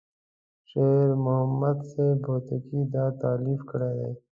[0.67, 4.11] شیر محمد صاحب هوتکی دا تألیف کړی دی.